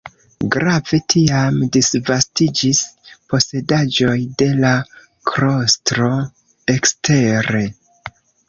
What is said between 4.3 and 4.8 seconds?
de la